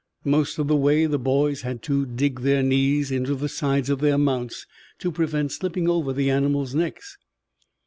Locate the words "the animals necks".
6.11-7.19